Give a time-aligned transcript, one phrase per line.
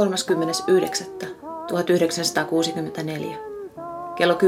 [0.00, 0.04] 30.9.1964.
[4.14, 4.38] Kello 10.30.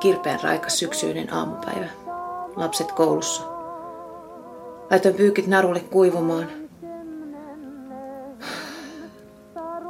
[0.00, 1.86] Kirpeän raikas syksyinen aamupäivä.
[2.56, 3.42] Lapset koulussa.
[4.90, 6.48] Laitoin pyykit narulle kuivumaan.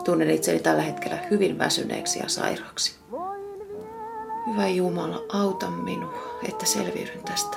[0.05, 2.97] Tunnen itseni tällä hetkellä hyvin väsyneeksi ja sairaaksi.
[4.47, 6.15] Hyvä Jumala, auta minua,
[6.49, 7.57] että selviydyn tästä.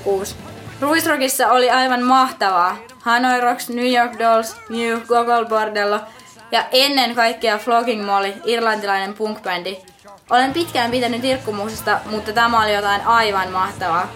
[0.00, 0.36] kuusi.
[0.80, 2.76] Ruisrockissa oli aivan mahtavaa.
[3.00, 6.00] Hanoi Rocks, New York Dolls, New Gogol Bordello
[6.52, 9.76] ja ennen kaikkea Flogging Molly, irlantilainen punkbändi.
[10.30, 14.08] Olen pitkään pitänyt irkkumuusista, mutta tämä oli jotain aivan mahtavaa.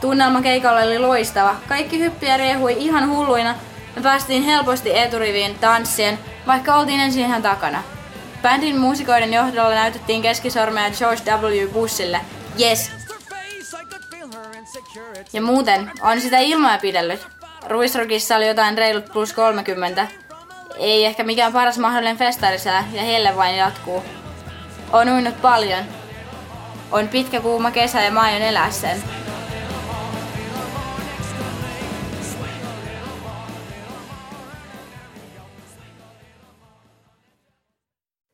[0.00, 1.56] Tunnelma keikalla oli loistava.
[1.68, 3.54] Kaikki hyppiä riehui ihan hulluina.
[3.96, 7.82] Me päästiin helposti eturiviin tanssien, vaikka oltiin ensin ihan takana.
[8.42, 11.68] Bändin muusikoiden johdolla näytettiin keskisormea George W.
[11.72, 12.20] Bushille.
[12.60, 13.03] Yes.
[15.32, 17.26] Ja muuten, on sitä ilmaa pidellyt.
[17.68, 20.08] Ruisrokissa oli jotain reilut plus 30.
[20.78, 24.02] Ei ehkä mikään paras mahdollinen festarisää ja helle vain jatkuu.
[24.92, 25.84] On uinut paljon.
[26.92, 29.02] On pitkä kuuma kesä ja mä aion elää sen.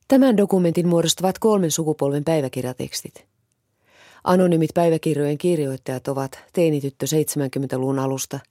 [0.09, 3.27] Tämän dokumentin muodostavat kolmen sukupolven päiväkirjatekstit.
[4.25, 8.39] Anonymit päiväkirjojen kirjoittajat ovat teinityttö 70-luvun alusta–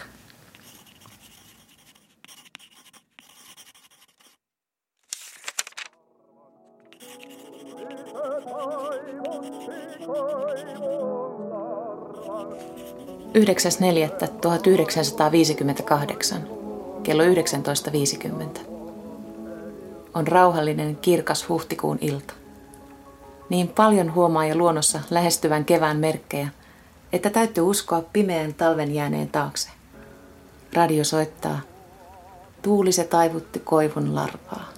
[13.34, 16.48] Yhdeksäs neljättä 1958,
[17.04, 18.73] kello 19.50
[20.14, 22.34] on rauhallinen kirkas huhtikuun ilta.
[23.50, 26.48] Niin paljon huomaa jo luonnossa lähestyvän kevään merkkejä,
[27.14, 29.70] että täytyy uskoa pimeän talven jääneen taakse.
[30.74, 31.60] Radio soittaa.
[32.62, 34.70] Tuuli se taivutti koivun larvaa.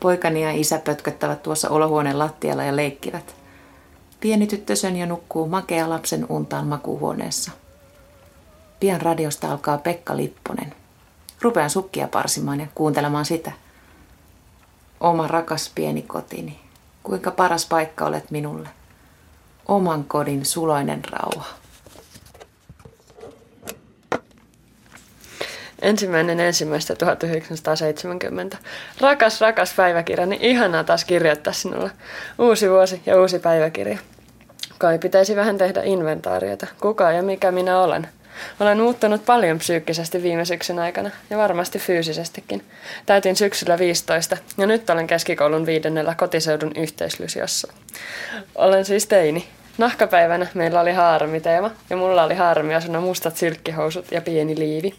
[0.00, 3.34] Poikani ja isä pötköttävät tuossa olohuoneen lattialla ja leikkivät.
[4.20, 7.50] Pieni tyttö jo nukkuu makea lapsen untaan makuuhuoneessa.
[8.80, 10.74] Pian radiosta alkaa Pekka Lipponen.
[11.40, 13.52] Rupean sukkia parsimaan ja kuuntelemaan sitä.
[15.02, 16.60] Oma rakas pieni kotini,
[17.02, 18.68] kuinka paras paikka olet minulle.
[19.68, 21.46] Oman kodin suloinen rauha.
[25.82, 28.58] Ensimmäinen ensimmäistä 1970.
[29.00, 31.90] Rakas, rakas päiväkirja, niin ihanaa taas kirjoittaa sinulle.
[32.38, 33.98] Uusi vuosi ja uusi päiväkirja.
[34.78, 36.66] Kai pitäisi vähän tehdä inventaariota.
[36.80, 38.08] Kuka ja mikä minä olen?
[38.60, 42.64] Olen muuttunut paljon psyykkisesti viime syksyn aikana ja varmasti fyysisestikin.
[43.06, 47.72] Täytin syksyllä 15 ja nyt olen keskikoulun viidennellä kotiseudun yhteislysiossa.
[48.54, 49.48] Olen siis teini.
[49.78, 54.94] Nahkapäivänä meillä oli haarmiteema ja mulla oli haarmiasuna mustat sylkkihousut ja pieni liivi.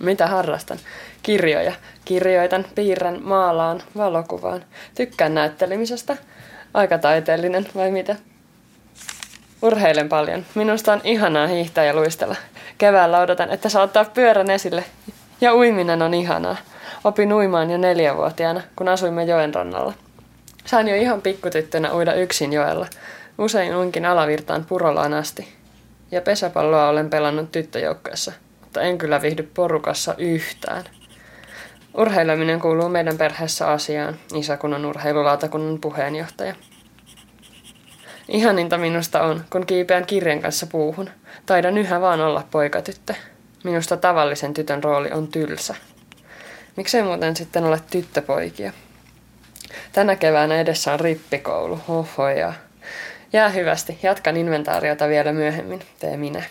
[0.00, 0.78] Mitä harrastan?
[1.22, 1.72] Kirjoja.
[2.04, 4.64] Kirjoitan, piirrän, maalaan, valokuvaan.
[4.94, 6.16] Tykkään näyttelemisestä.
[6.74, 8.16] Aika taiteellinen vai mitä?
[9.62, 10.44] Urheilen paljon.
[10.54, 12.36] Minusta on ihanaa hiihtää ja luistella.
[12.78, 14.84] Keväällä odotan, että saa ottaa pyörän esille.
[15.40, 16.56] Ja uiminen on ihanaa.
[17.04, 19.92] Opin uimaan jo neljävuotiaana, kun asuimme joen rannalla.
[20.64, 22.86] Sain jo ihan pikkutyttönä uida yksin joella.
[23.38, 25.48] Usein unkin alavirtaan purolaan asti.
[26.10, 28.32] Ja pesäpalloa olen pelannut tyttöjoukkoessa
[28.70, 30.84] mutta en kyllä viihdy porukassa yhtään.
[31.96, 36.54] Urheileminen kuuluu meidän perheessä asiaan, isä kun on urheilulautakunnan puheenjohtaja.
[38.30, 41.10] Ihaninta minusta on, kun kiipeän kirjan kanssa puuhun.
[41.46, 43.14] Taidan yhä vaan olla poikatyttö.
[43.64, 45.74] Minusta tavallisen tytön rooli on tylsä.
[46.76, 48.72] Miksei muuten sitten ole tyttöpoikia?
[49.92, 52.52] Tänä keväänä edessä on rippikoulu, hohoja.
[53.32, 56.42] Jää hyvästi, jatkan inventaariota vielä myöhemmin, tee minä.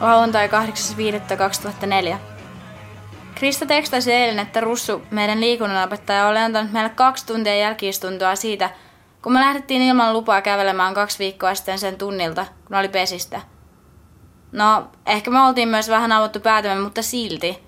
[0.00, 2.16] Lauantai 8.5.2004.
[3.34, 8.70] Krista tekstasi eilen, että Russu, meidän liikunnanopettaja, oli antanut meille kaksi tuntia jälkiistuntoa siitä,
[9.22, 13.40] kun me lähdettiin ilman lupaa kävelemään kaksi viikkoa sitten sen tunnilta, kun oli pesistä.
[14.52, 17.62] No, ehkä me oltiin myös vähän avuttu päätämme, mutta silti.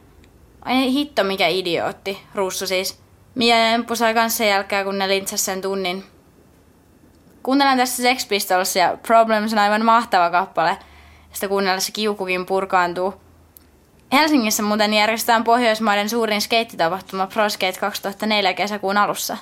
[0.65, 3.01] Ai hitto mikä idiootti, Russu siis.
[3.35, 6.05] Mia ja Emppu sai kanssa jälkeen, kun ne lintsas sen tunnin.
[7.43, 10.79] Kuuntelen tässä Sex Pistols ja Problems on aivan mahtava kappale–
[11.33, 13.15] sitä kuunnellessa kiukukin purkaantuu.
[14.13, 19.37] Helsingissä muuten järjestetään Pohjoismaiden suurin skeittitapahtuma ProSkate 2004 kesäkuun alussa.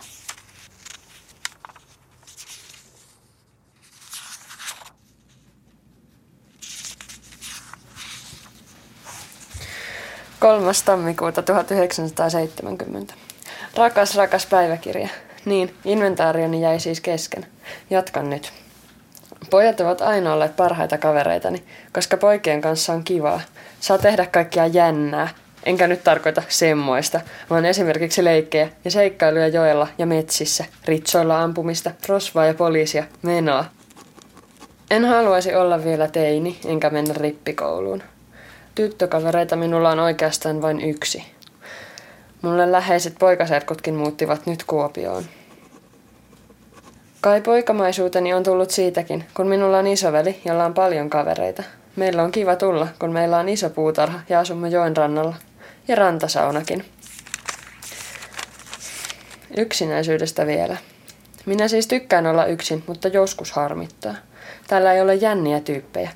[10.41, 13.15] Kolmas tammikuuta 1970.
[13.77, 15.09] Rakas, rakas päiväkirja.
[15.45, 17.47] Niin, inventaarioni jäi siis kesken.
[17.91, 18.53] Jatkan nyt.
[19.51, 21.63] Pojat ovat aina olleet parhaita kavereitani,
[21.93, 23.41] koska poikien kanssa on kivaa.
[23.81, 25.29] Saa tehdä kaikkia jännää,
[25.65, 32.47] enkä nyt tarkoita semmoista, vaan esimerkiksi leikkejä ja seikkailuja joella ja metsissä, ritsoilla ampumista, rosvaa
[32.47, 33.65] ja poliisia, menoa.
[34.91, 38.03] En haluaisi olla vielä teini, enkä mennä rippikouluun.
[38.75, 41.25] Tyttökavereita minulla on oikeastaan vain yksi.
[42.43, 45.25] Mulle läheiset poikaserkutkin muuttivat nyt Kuopioon.
[47.21, 51.63] Kai poikamaisuuteni on tullut siitäkin, kun minulla on isoveli, jolla on paljon kavereita.
[51.97, 55.37] Meillä on kiva tulla, kun meillä on iso puutarha ja asumme joen rannalla.
[55.89, 56.85] Ja rantasaunakin.
[59.57, 60.77] Yksinäisyydestä vielä.
[61.47, 64.15] Minä siis tykkään olla yksin, mutta joskus harmittaa.
[64.69, 66.11] Täällä ei ole jänniä tyyppejä.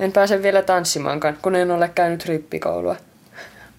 [0.00, 2.96] En pääse vielä tanssimaankaan, kun en ole käynyt rippikoulua.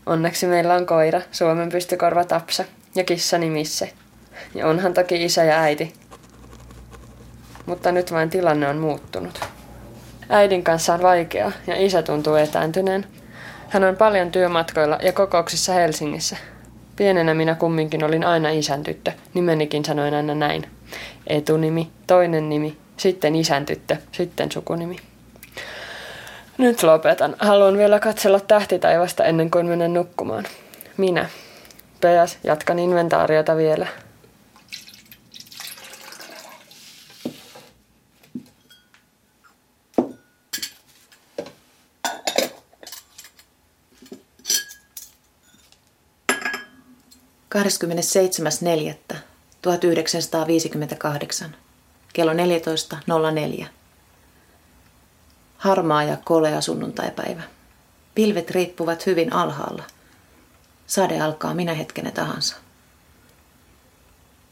[0.05, 2.65] Onneksi meillä on koira, Suomen pystykorva Tapsa,
[2.95, 3.93] ja kissani Misse.
[4.55, 5.93] Ja onhan toki isä ja äiti,
[7.65, 9.39] mutta nyt vain tilanne on muuttunut.
[10.29, 13.05] Äidin kanssa on vaikeaa ja isä tuntuu etääntyneen.
[13.69, 16.37] Hän on paljon työmatkoilla ja kokouksissa Helsingissä.
[16.95, 20.67] Pienenä minä kumminkin olin aina isän tyttö, nimenikin sanoin aina näin.
[21.27, 24.95] Etunimi, toinen nimi, sitten isän tyttö, sitten sukunimi.
[26.57, 27.35] Nyt lopetan.
[27.39, 30.45] Haluan vielä katsella tähtitaivasta ennen kuin menen nukkumaan.
[30.97, 31.29] Minä.
[31.99, 33.87] PS, jatkan inventaariota vielä.
[47.53, 47.59] 27.4.1958,
[52.13, 53.65] kello 14.04.
[55.57, 57.41] Harmaa ja kolea sunnuntaipäivä.
[58.15, 59.83] Pilvet riippuvat hyvin alhaalla.
[60.87, 62.55] Sade alkaa minä hetkenä tahansa.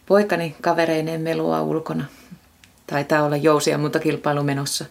[0.06, 2.06] Poikani kavereineen melua ulkona.
[2.88, 4.86] Taitaa olla jousia muuta kilpailu menossa.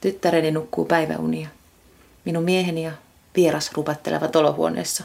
[0.00, 1.48] Tyttäreni nukkuu päiväunia.
[2.24, 2.92] Minun mieheni ja
[3.36, 5.04] vieras rupattelevat olohuoneessa.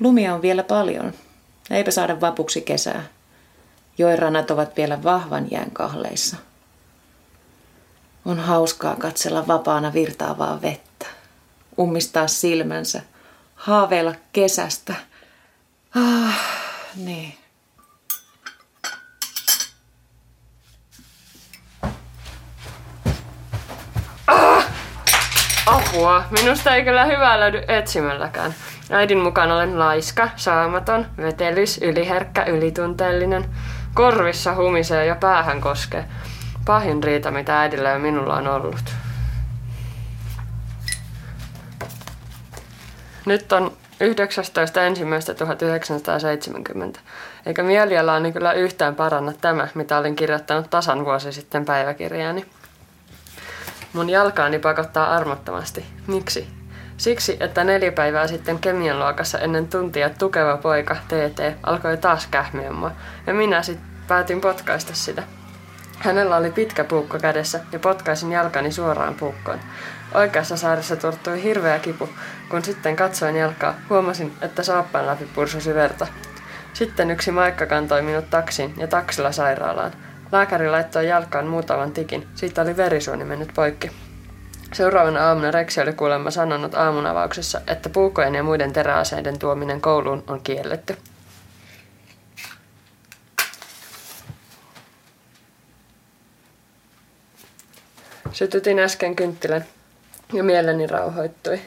[0.00, 1.12] Lumia on vielä paljon.
[1.70, 3.02] Eipä saada vapuksi kesää.
[3.98, 6.36] Joirannat ovat vielä vahvan jään kahleissa.
[8.24, 11.06] On hauskaa katsella vapaana virtaavaa vettä,
[11.78, 13.02] ummistaa silmänsä,
[13.54, 14.94] haaveilla kesästä.
[15.94, 16.40] Ah,
[16.96, 17.34] niin.
[25.66, 26.24] Apua.
[26.30, 28.54] Minusta ei kyllä hyvää löydy etsimälläkään.
[28.90, 33.44] Äidin mukaan olen laiska, saamaton, vetelys, yliherkkä, ylitunteellinen.
[33.94, 36.04] Korvissa humisee ja päähän koskee.
[36.64, 38.84] Pahin riita, mitä äidillä ja minulla on ollut.
[43.26, 43.72] Nyt on
[46.94, 46.98] 19.1.1970,
[47.46, 52.46] eikä mielialaani kyllä yhtään paranna tämä, mitä olin kirjoittanut tasan vuosi sitten päiväkirjaani.
[53.92, 55.86] Mun jalkaani pakottaa armottomasti.
[56.06, 56.65] Miksi?
[56.96, 62.72] Siksi, että neljä päivää sitten kemian luokassa ennen tuntia tukeva poika TT alkoi taas kähmiä
[62.72, 62.90] mua,
[63.26, 65.22] ja minä sitten päätin potkaista sitä.
[65.98, 69.60] Hänellä oli pitkä puukko kädessä ja potkaisin jalkani suoraan puukkoon.
[70.14, 72.08] Oikeassa saaressa turttui hirveä kipu.
[72.48, 76.06] Kun sitten katsoin jalkaa, huomasin, että saappaan läpi pursusi verta.
[76.72, 79.92] Sitten yksi maikka kantoi minut taksiin ja taksilla sairaalaan.
[80.32, 82.26] Lääkäri laittoi jalkaan muutaman tikin.
[82.34, 84.05] Siitä oli verisuoni mennyt poikki.
[84.76, 90.40] Seuraavana aamuna Reksi oli kuulemma sanonut aamunavauksessa, että puukojen ja muiden teräaseiden tuominen kouluun on
[90.40, 90.96] kielletty.
[98.32, 99.64] Sytytin äsken kynttilän
[100.32, 101.60] ja mieleni rauhoittui.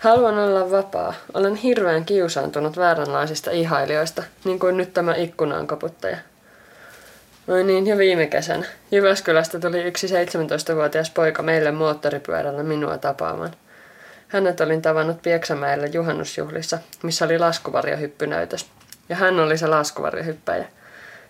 [0.00, 1.14] Haluan olla vapaa.
[1.34, 6.16] Olen hirveän kiusaantunut vääränlaisista ihailijoista, niin kuin nyt tämä ikkunaan koputtaja.
[7.48, 8.66] Oi niin, ja viime kesänä.
[8.90, 13.50] Jyväskylästä tuli yksi 17-vuotias poika meille moottoripyörällä minua tapaamaan.
[14.28, 18.66] Hänet olin tavannut Pieksämäellä juhannusjuhlissa, missä oli laskuvarjohyppynäytös.
[19.08, 20.64] Ja hän oli se laskuvarjohyppäjä.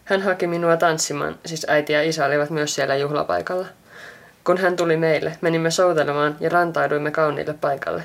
[0.05, 3.67] Hän haki minua tanssimaan, siis äiti ja isä olivat myös siellä juhlapaikalla.
[4.45, 8.03] Kun hän tuli meille, menimme soutelemaan ja rantauduimme kauniille paikalle.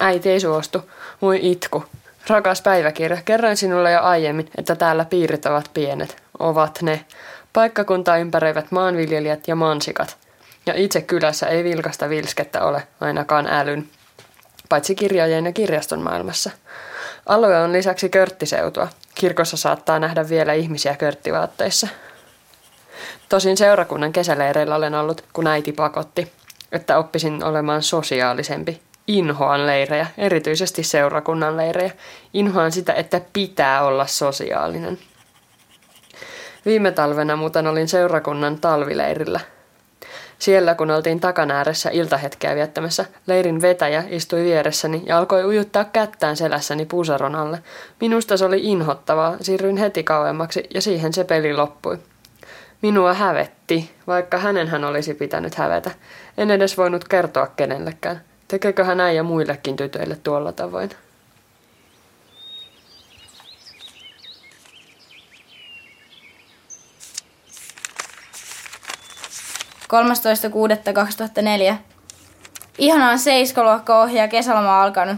[0.00, 0.90] Äiti ei suostu.
[1.22, 1.84] Voi itku.
[2.28, 6.22] Rakas päiväkirja, kerroin sinulle jo aiemmin, että täällä piirit ovat pienet.
[6.38, 7.04] Ovat ne.
[7.52, 10.16] Paikkakunta ympäröivät maanviljelijät ja mansikat.
[10.66, 13.88] Ja itse kylässä ei vilkasta vilskettä ole, ainakaan älyn.
[14.68, 16.50] Paitsi kirjojen ja kirjaston maailmassa.
[17.26, 18.88] Alue on lisäksi körttiseutua.
[19.14, 21.88] Kirkossa saattaa nähdä vielä ihmisiä körttivaatteissa.
[23.28, 26.32] Tosin seurakunnan kesäleireillä olen ollut, kun äiti pakotti,
[26.72, 28.80] että oppisin olemaan sosiaalisempi.
[29.06, 31.90] Inhoan leirejä, erityisesti seurakunnan leirejä.
[32.34, 34.98] Inhoan sitä, että pitää olla sosiaalinen.
[36.66, 39.40] Viime talvena muuten olin seurakunnan talvileirillä–
[40.38, 46.36] siellä kun oltiin takan ääressä iltahetkeä viettämässä, leirin vetäjä istui vieressäni ja alkoi ujuttaa kättään
[46.36, 47.58] selässäni puusaron alle.
[48.00, 51.98] Minusta se oli inhottavaa, siirryin heti kauemmaksi ja siihen se peli loppui.
[52.82, 55.90] Minua hävetti, vaikka hänen hän olisi pitänyt hävetä.
[56.38, 58.20] En edes voinut kertoa kenellekään.
[58.48, 60.90] Tekeekö hän äijä muillekin tytöille tuolla tavoin?
[69.92, 71.74] 13.6.2004.
[72.78, 75.16] Ihanaa seiskoluokka ohjaa kesäloma alkanut.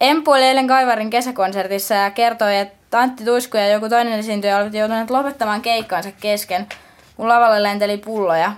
[0.00, 4.74] Empu oli eilen Kaivarin kesäkonsertissa ja kertoi, että Antti Tuisku ja joku toinen esiintyjä olivat
[4.74, 6.66] joutuneet lopettamaan keikkaansa kesken,
[7.16, 8.52] kun lavalle lenteli pulloja.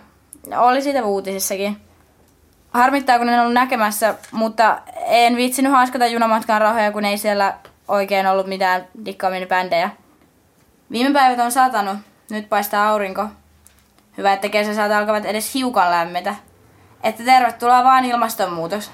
[0.56, 1.76] Oli siitä uutisissakin.
[2.70, 7.54] Harmittaa, kun en ollut näkemässä, mutta en viitsinyt haaskata junamatkan rahoja, kun ei siellä
[7.88, 9.90] oikein ollut mitään dikkaaminen bändejä.
[10.90, 11.98] Viime päivät on satanut,
[12.30, 13.28] nyt paistaa aurinko.
[14.18, 16.34] Hyvä, että kesäsaat alkavat edes hiukan lämmetä.
[17.02, 18.90] Että tervetuloa vaan ilmastonmuutos.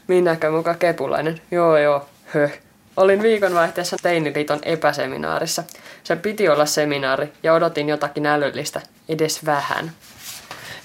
[0.08, 1.40] Minäkö muka kepulainen?
[1.50, 2.06] Joo joo.
[2.26, 2.52] Höh.
[2.96, 5.62] Olin viikonvaihteessa Teiniliiton epäseminaarissa.
[6.04, 9.92] Se piti olla seminaari ja odotin jotakin älyllistä, edes vähän.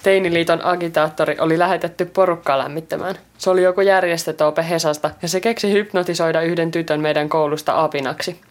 [0.07, 3.15] Teiniliiton agitaattori oli lähetetty porukkaa lämmittämään.
[3.37, 8.41] Se oli joku järjestötope Hesasta ja se keksi hypnotisoida yhden tytön meidän koulusta apinaksi.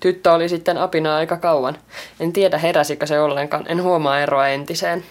[0.00, 1.78] Tyttö oli sitten apina aika kauan.
[2.20, 5.04] En tiedä heräsikö se ollenkaan, en huomaa eroa entiseen.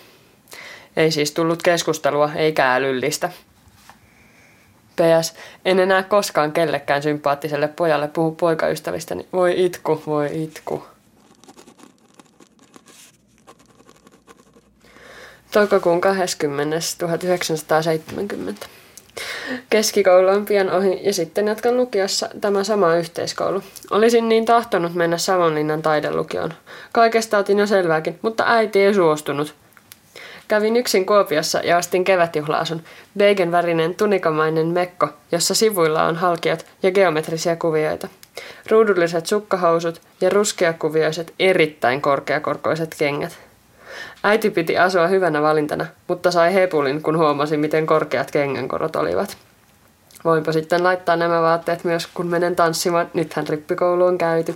[0.98, 3.30] Ei siis tullut keskustelua eikä älyllistä.
[4.96, 5.34] PS,
[5.66, 9.28] en enää koskaan kellekään sympaattiselle pojalle puhu poikaystävistäni.
[9.34, 10.84] Voi itku, voi itku.
[15.52, 16.78] Toukokuun 20.
[16.98, 18.66] 1970.
[19.70, 23.64] Keskikoulu on pian ohi ja sitten jatkan lukiossa tämä sama yhteiskoulu.
[23.92, 26.54] Olisin niin tahtonut mennä Savonlinnan taidelukioon.
[26.92, 29.56] Kaikesta otin jo selvääkin, mutta äiti ei suostunut.
[30.48, 32.84] Kävin yksin Kuopiossa ja ostin kevätjuhlaasun,
[33.52, 38.08] värinen tunikamainen mekko, jossa sivuilla on halkiot ja geometrisia kuvioita.
[38.70, 43.49] Ruudulliset sukkahousut ja ruskeakuvioiset erittäin korkeakorkoiset kengät.
[44.24, 49.38] Äiti piti asua hyvänä valintana, mutta sai hepulin, kun huomasi, miten korkeat kengänkorot olivat.
[50.26, 53.10] Voinpa sitten laittaa nämä vaatteet myös, kun menen tanssimaan.
[53.14, 54.56] Nythän rippikoulu on käyty.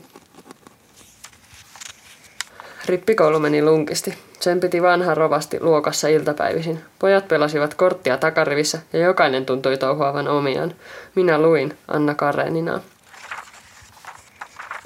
[2.86, 4.18] Rippikoulu meni lunkisti.
[4.40, 6.80] Sen piti vanha rovasti luokassa iltapäivisin.
[7.00, 10.76] Pojat pelasivat korttia takarivissä ja jokainen tuntui touhuavan omiaan.
[11.16, 12.80] Minä luin Anna Kareninaa.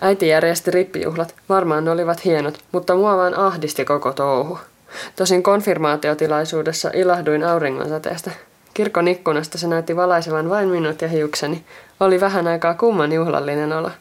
[0.02, 1.36] Äiti järjesti rippijuhlat.
[1.50, 4.60] Varmaan ne olivat hienot, mutta mua vaan ahdisti koko touhu.
[5.16, 8.32] Tosin konfirmaatiotilaisuudessa ilahduin auringonsateesta.
[8.74, 11.66] Kirkon ikkunasta se näytti valaisevan vain minut ja hiukseni.
[12.00, 13.92] Oli vähän aikaa kumman juhlallinen olo.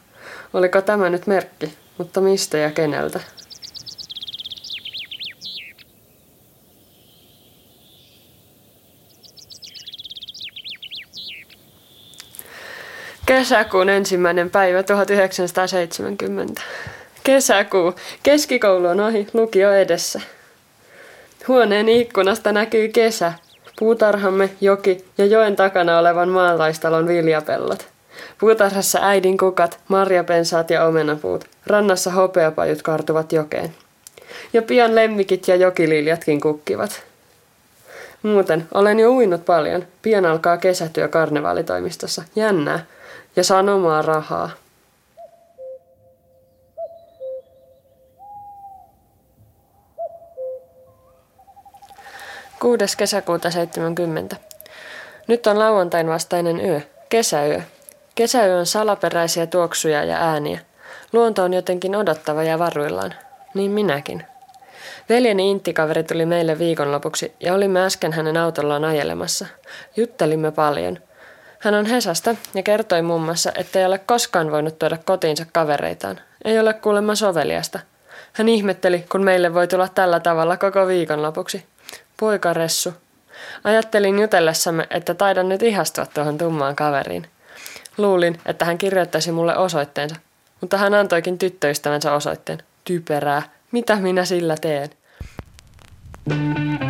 [0.53, 3.19] Oliko tämä nyt merkki, mutta mistä ja keneltä?
[13.37, 16.61] Kesäkuun ensimmäinen päivä 1970.
[17.23, 17.93] Kesäkuu.
[18.23, 20.21] Keskikoulu on ohi, lukio edessä.
[21.47, 23.33] Huoneen ikkunasta näkyy kesä.
[23.79, 27.87] Puutarhamme, joki ja joen takana olevan maalaistalon viljapellot.
[28.39, 31.45] Puutarhassa äidin kukat, marjapensaat ja omenapuut.
[31.65, 33.75] Rannassa hopeapajut kartuvat jokeen.
[34.53, 37.03] Ja pian lemmikit ja jokililjatkin kukkivat.
[38.23, 39.85] Muuten, olen jo uinut paljon.
[40.01, 42.23] Pian alkaa kesätyö karnevaalitoimistossa.
[42.35, 42.85] Jännää
[43.37, 44.49] ja sanomaa rahaa.
[52.59, 54.35] Kuudes kesäkuuta 70.
[55.27, 57.61] Nyt on lauantain vastainen yö, kesäyö.
[58.15, 60.59] Kesäyö on salaperäisiä tuoksuja ja ääniä.
[61.13, 63.13] Luonto on jotenkin odottava ja varuillaan.
[63.53, 64.23] Niin minäkin.
[65.09, 69.45] Veljeni inttikaveri tuli meille viikonlopuksi ja olimme äsken hänen autollaan ajelemassa.
[69.97, 71.06] Juttelimme paljon.
[71.59, 76.19] Hän on Hesasta ja kertoi muun muassa, että ei ole koskaan voinut tuoda kotiinsa kavereitaan.
[76.45, 77.79] Ei ole kuulemma soveliasta.
[78.33, 81.65] Hän ihmetteli, kun meille voi tulla tällä tavalla koko viikonlopuksi.
[82.19, 82.93] Poikaressu.
[83.63, 87.27] Ajattelin jutellessamme, että taidan nyt ihastua tuohon tummaan kaveriin.
[87.97, 90.15] Luulin, että hän kirjoittaisi mulle osoitteensa,
[90.61, 92.59] mutta hän antoikin tyttöystävänsä osoitteen.
[92.83, 93.41] Typerää.
[93.71, 94.89] Mitä minä sillä teen?
[96.29, 96.86] Thank.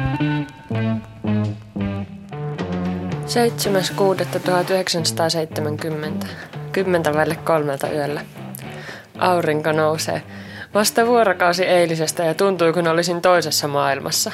[3.27, 6.27] 7.6.1970.
[6.71, 8.21] Kymmentä vaille kolmelta yöllä.
[9.19, 10.21] Aurinko nousee.
[10.73, 14.31] Vasta vuorokausi eilisestä ja tuntui, kun olisin toisessa maailmassa.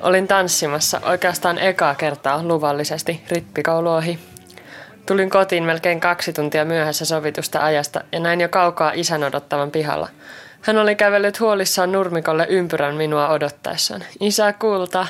[0.00, 4.18] Olin tanssimassa oikeastaan ekaa kertaa luvallisesti rippikoulu ohi.
[5.06, 10.08] Tulin kotiin melkein kaksi tuntia myöhässä sovitusta ajasta ja näin jo kaukaa isän odottavan pihalla.
[10.60, 14.04] Hän oli kävellyt huolissaan nurmikolle ympyrän minua odottaessaan.
[14.20, 15.06] Isä kulta.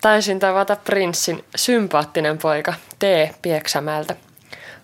[0.00, 3.02] Taisin tavata prinssin, sympaattinen poika, T.
[3.42, 4.16] Pieksämäältä.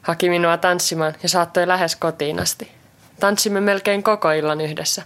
[0.03, 2.73] Haki minua tanssimaan ja saattoi lähes kotiin asti.
[3.21, 5.03] Tanssimme melkein koko illan yhdessä.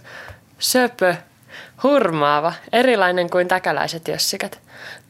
[0.59, 1.15] Söpö,
[1.83, 4.59] hurmaava, erilainen kuin täkäläiset jössikät.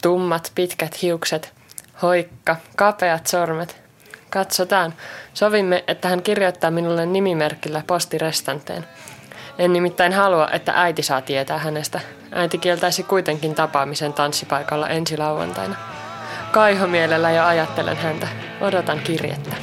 [0.02, 1.54] Tummat, pitkät hiukset,
[2.02, 3.82] hoikka, kapeat sormet.
[4.30, 4.94] Katsotaan.
[5.34, 8.86] Sovimme, että hän kirjoittaa minulle nimimerkillä postirestanteen.
[9.58, 12.00] En nimittäin halua, että äiti saa tietää hänestä.
[12.32, 15.76] Äiti kieltäisi kuitenkin tapaamisen tanssipaikalla ensi lauantaina.
[16.52, 18.28] Kaihomielellä jo ajattelen häntä.
[18.62, 19.56] Odotan kirjettä.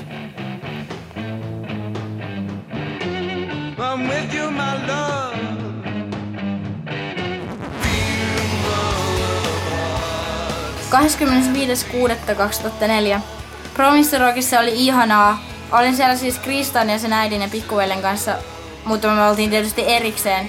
[3.79, 5.19] I'm with you, my love.
[10.91, 13.21] 25.6.2004.
[13.75, 15.43] Promise Rockissa oli ihanaa.
[15.73, 18.35] Olin siellä siis Kristan ja sen äidin ja pikkuvelen kanssa,
[18.85, 20.49] mutta me oltiin tietysti erikseen.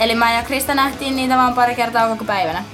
[0.00, 2.64] Eli mä ja Krista nähtiin niitä vaan pari kertaa koko päivänä.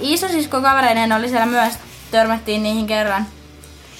[0.00, 1.78] Isosisko kavereineen oli siellä myös,
[2.10, 3.26] törmättiin niihin kerran.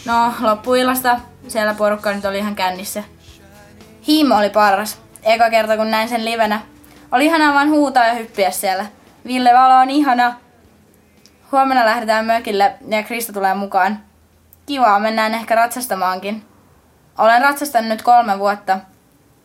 [0.04, 3.04] No, loppuillasta siellä porukka nyt oli ihan kännissä.
[4.06, 5.00] Hiimo oli paras.
[5.22, 6.60] Eka kerta kun näin sen livenä.
[7.12, 8.86] Oli ihanaa vaan huutaa ja hyppiä siellä.
[9.26, 10.34] Ville Valo on ihana.
[11.52, 14.00] Huomenna lähdetään mökille ja Krista tulee mukaan.
[14.66, 16.44] Kivaa, mennään ehkä ratsastamaankin.
[17.18, 18.78] Olen ratsastanut nyt kolme vuotta,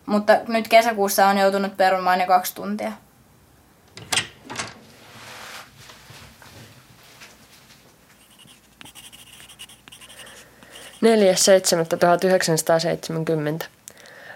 [0.06, 2.92] mutta nyt kesäkuussa on joutunut perumaan jo kaksi tuntia.
[11.02, 11.46] Neljäs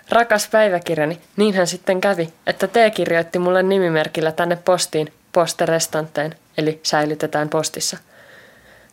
[0.09, 6.79] Rakas päiväkirjani, niin hän sitten kävi, että T kirjoitti mulle nimimerkillä tänne postiin posterestanteen, eli
[6.83, 7.97] säilytetään postissa.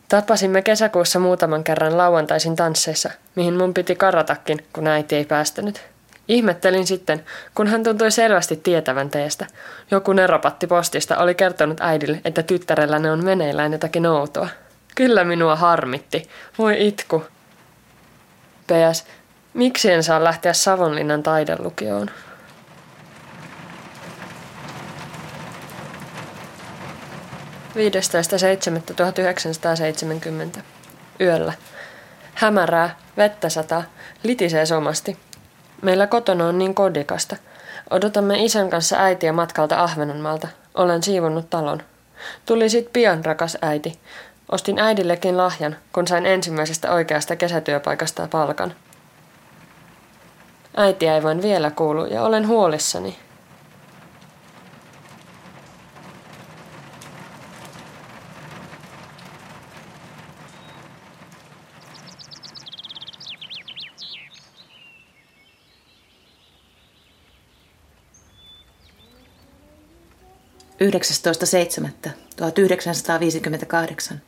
[0.08, 5.93] Tapasimme kesäkuussa muutaman kerran lauantaisin tansseissa, mihin mun piti karatakin, kun äiti ei päästänyt.
[6.28, 9.46] Ihmettelin sitten, kun hän tuntui selvästi tietävän teestä.
[9.90, 14.48] Joku neropatti postista oli kertonut äidille, että tyttärellä ne on meneillään jotakin outoa.
[14.94, 16.28] Kyllä minua harmitti.
[16.58, 17.24] Voi itku.
[18.66, 19.06] PS.
[19.54, 22.10] Miksi en saa lähteä Savonlinnan taidelukioon?
[27.74, 30.60] 15.7.1970.
[31.20, 31.52] Yöllä.
[32.34, 33.82] Hämärää, vettä sataa,
[34.22, 35.16] litisee somasti.
[35.82, 37.36] Meillä kotona on niin kodikasta.
[37.90, 40.48] Odotamme isän kanssa äitiä matkalta Ahvenanmaalta.
[40.74, 41.82] Olen siivonnut talon.
[42.46, 43.98] Tuli sit pian, rakas äiti.
[44.52, 48.74] Ostin äidillekin lahjan, kun sain ensimmäisestä oikeasta kesätyöpaikasta palkan.
[50.76, 53.18] Äiti ei vain vielä kuulu ja olen huolissani.
[72.36, 74.20] 1958,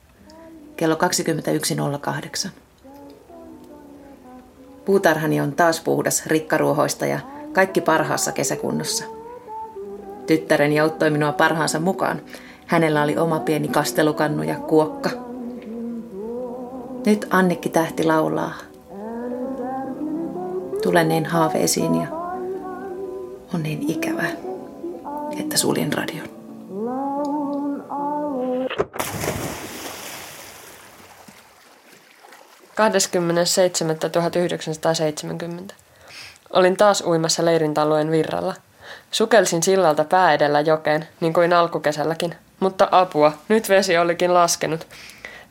[0.77, 2.51] kello 21.08.
[4.85, 7.21] Puutarhani on taas puhdas rikkaruohoista ja
[7.53, 9.05] kaikki parhaassa kesäkunnossa.
[10.27, 12.21] Tyttäreni auttoi minua parhaansa mukaan.
[12.67, 15.11] Hänellä oli oma pieni kastelukannu ja kuokka.
[17.07, 18.55] Nyt Annikki tähti laulaa.
[20.83, 22.07] Tulen niin haaveisiin ja
[23.55, 24.31] on niin ikävää,
[25.41, 26.36] että suljen radion.
[28.79, 28.83] 27.1970.
[36.53, 38.55] Olin taas uimassa leirintalueen virralla.
[39.11, 42.35] Sukelsin sillalta pää edellä jokeen, niin kuin alkukesälläkin.
[42.61, 44.87] Mutta apua, nyt vesi olikin laskenut.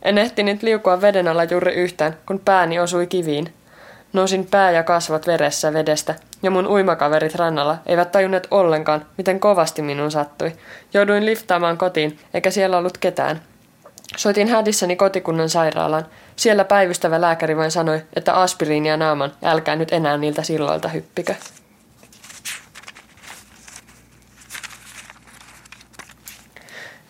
[0.02, 3.54] En ehtinyt liukua veden alla juuri yhtään, kun pääni osui kiviin.
[4.16, 9.82] Nousin pää ja kasvot veressä vedestä, ja mun uimakaverit rannalla eivät tajunneet ollenkaan, miten kovasti
[9.82, 10.52] minun sattui.
[10.94, 13.42] Jouduin liftaamaan kotiin, eikä siellä ollut ketään.
[14.18, 16.06] Soitin hädissäni kotikunnan sairaalaan.
[16.36, 21.36] Siellä päivystävä lääkäri vain sanoi, että aspiriinia naaman, älkää nyt enää niiltä silloilta hyppikö.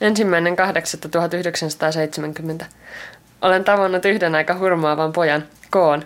[0.01, 0.55] Ensimmäinen
[2.59, 2.65] 8.1970.
[3.41, 6.03] Olen tavannut yhden aika hurmaavan pojan, Koon.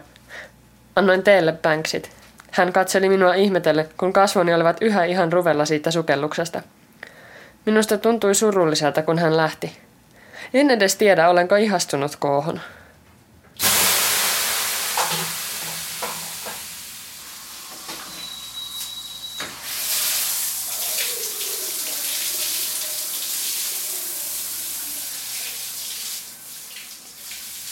[1.00, 2.12] Annoin teille, pänksit.
[2.52, 6.62] Hän katseli minua ihmetelle, kun kasvoni olivat yhä ihan ruvella siitä sukelluksesta.
[7.66, 9.78] Minusta tuntui surulliselta, kun hän lähti.
[10.54, 12.62] En edes tiedä, olenko ihastunut koohon.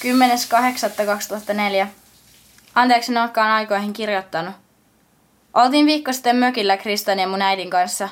[0.01, 1.87] Kymmenes kahdeksatta 10.8.2004
[2.77, 4.55] Anteeksi, en olekaan aikoihin kirjoittanut.
[5.53, 8.09] Oltiin viikko sitten mökillä Kristan ja mun äidin kanssa.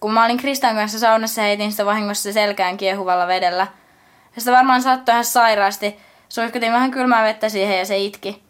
[0.00, 3.66] Kun mä olin Kristan kanssa saunassa, heitin sitä vahingossa selkään kiehuvalla vedellä.
[4.34, 5.96] Ja sitä varmaan sattui ihan sairaasti.
[6.28, 8.42] Suihkutin vähän kylmää vettä siihen ja se itki.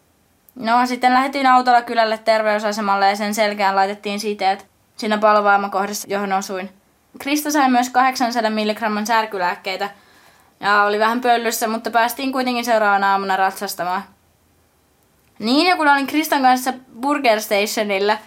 [0.55, 6.69] No, sitten lähdettiin autolla kylälle terveysasemalle ja sen selkään laitettiin siteet siinä palovaamakohdassa, johon osuin.
[7.19, 9.89] Krista sai myös 800 mg särkylääkkeitä
[10.59, 14.16] ja oli vähän pöllyssä, mutta päästiin kuitenkin seuraavana aamuna ratsastamaan.
[15.39, 18.17] Niin, ja kun olin Kristan kanssa Burger Stationilla,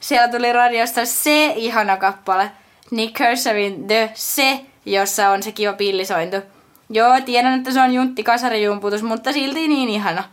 [0.00, 2.50] siellä tuli radiosta se ihana kappale.
[2.90, 6.36] Nick Kershawin The Se, jossa on se kiva pillisointu.
[6.90, 10.24] Joo, tiedän, että se on juntti kasarijumputus, mutta silti niin ihana.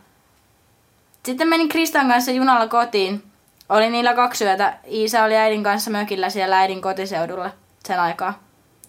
[1.22, 3.22] Sitten menin Kristan kanssa junalla kotiin.
[3.68, 4.78] Oli niillä kaksi yötä.
[4.92, 7.50] Iisa oli äidin kanssa mökillä siellä äidin kotiseudulla
[7.86, 8.38] sen aikaa.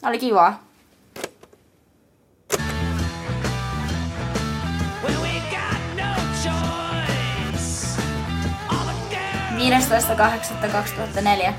[0.03, 0.68] Oli kivaa.
[9.59, 11.53] 15.8.2004.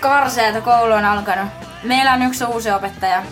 [0.00, 1.48] Karseeta koulu on alkanut.
[1.82, 3.22] Meillä on yksi uusi opettaja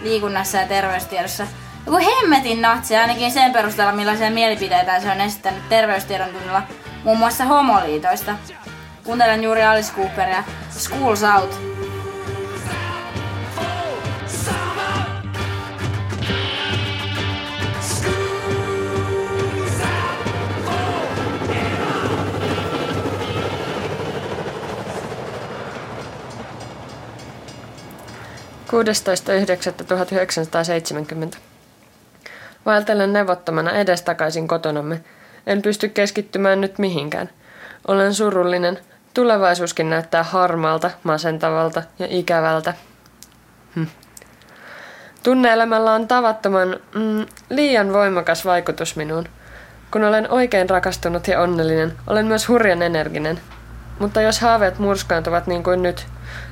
[0.00, 1.46] liikunnassa ja terveystiedossa.
[1.86, 6.62] Joku hemmetin natsi, ainakin sen perusteella millaisia mielipiteitä se on esittänyt terveystiedon tunnilla,
[7.04, 8.34] muun muassa homoliitoista.
[9.04, 11.75] Kuuntelen juuri Alice Cooperia Schools Out
[28.66, 31.38] 16.9.1970.
[32.66, 35.00] Vaeltelen nevottomana edestakaisin kotonamme.
[35.46, 37.30] En pysty keskittymään nyt mihinkään.
[37.88, 38.78] Olen surullinen.
[39.14, 42.74] Tulevaisuuskin näyttää harmaalta, masentavalta ja ikävältä.
[43.74, 43.84] Hm.
[45.22, 49.28] Tunneelämällä on tavattoman, mm, liian voimakas vaikutus minuun.
[49.90, 53.40] Kun olen oikein rakastunut ja onnellinen, olen myös hurjan energinen.
[53.98, 56.06] Mutta jos haaveet murskaantuvat niin kuin nyt,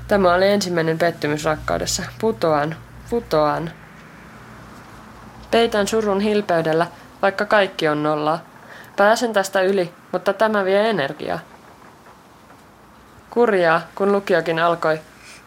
[0.09, 2.03] Tämä oli ensimmäinen pettymys rakkaudessa.
[2.21, 2.77] Putoan,
[3.11, 3.71] putoan.
[5.51, 6.87] Peitän surun hilpeydellä,
[7.23, 8.45] vaikka kaikki on nollaa.
[8.97, 11.39] Pääsen tästä yli, mutta tämä vie energiaa.
[13.31, 15.01] Kurjaa, kun lukiokin alkoi.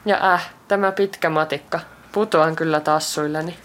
[0.06, 1.80] Ja äh, tämä pitkä matikka.
[2.12, 3.58] Putoan kyllä tassuilleni.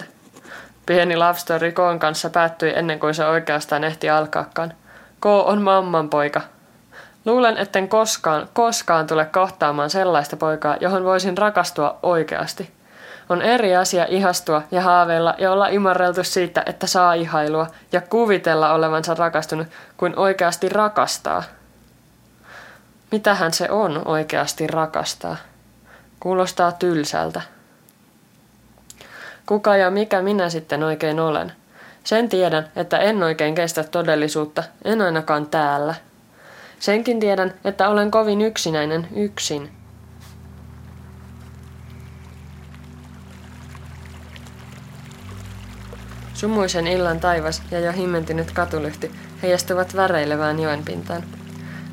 [0.00, 0.04] 29.1970
[0.86, 4.72] Pieni love story Koon kanssa päättyi ennen kuin se oikeastaan ehti alkaakaan.
[5.20, 6.40] K on mamman poika.
[7.24, 12.70] Luulen, etten koskaan, koskaan tule kohtaamaan sellaista poikaa, johon voisin rakastua oikeasti.
[13.28, 18.72] On eri asia ihastua ja haaveilla ja olla imarreltu siitä, että saa ihailua ja kuvitella
[18.72, 19.66] olevansa rakastunut,
[19.96, 21.42] kuin oikeasti rakastaa.
[23.12, 25.36] Mitähän se on oikeasti rakastaa?
[26.20, 27.40] Kuulostaa tylsältä.
[29.50, 31.52] Kuka ja mikä minä sitten oikein olen?
[32.04, 35.94] Sen tiedän, että en oikein kestä todellisuutta, en ainakaan täällä.
[36.78, 39.70] Senkin tiedän, että olen kovin yksinäinen yksin.
[46.34, 49.10] Sumuisen illan taivas ja jo himmentynyt katulyhty
[49.42, 51.22] heijastuvat väreilevään joen pintaan.